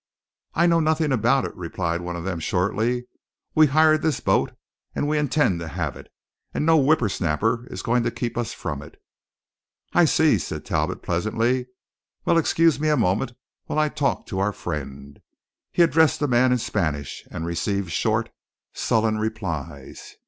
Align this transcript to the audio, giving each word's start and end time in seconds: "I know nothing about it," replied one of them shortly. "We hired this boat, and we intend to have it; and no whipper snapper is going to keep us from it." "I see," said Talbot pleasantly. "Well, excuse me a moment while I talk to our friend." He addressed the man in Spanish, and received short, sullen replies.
"I 0.55 0.65
know 0.65 0.79
nothing 0.79 1.11
about 1.11 1.45
it," 1.45 1.55
replied 1.55 2.01
one 2.01 2.15
of 2.15 2.23
them 2.23 2.39
shortly. 2.39 3.05
"We 3.53 3.67
hired 3.67 4.01
this 4.01 4.19
boat, 4.19 4.51
and 4.95 5.07
we 5.07 5.15
intend 5.19 5.59
to 5.59 5.67
have 5.67 5.95
it; 5.95 6.11
and 6.55 6.65
no 6.65 6.75
whipper 6.79 7.07
snapper 7.07 7.67
is 7.67 7.83
going 7.83 8.01
to 8.05 8.09
keep 8.09 8.35
us 8.35 8.51
from 8.51 8.81
it." 8.81 8.99
"I 9.93 10.05
see," 10.05 10.39
said 10.39 10.65
Talbot 10.65 11.03
pleasantly. 11.03 11.67
"Well, 12.25 12.39
excuse 12.39 12.79
me 12.79 12.89
a 12.89 12.97
moment 12.97 13.33
while 13.67 13.77
I 13.77 13.89
talk 13.89 14.25
to 14.25 14.39
our 14.39 14.53
friend." 14.53 15.19
He 15.71 15.83
addressed 15.83 16.19
the 16.19 16.27
man 16.27 16.51
in 16.51 16.57
Spanish, 16.57 17.23
and 17.29 17.45
received 17.45 17.91
short, 17.91 18.31
sullen 18.73 19.19
replies. 19.19 20.15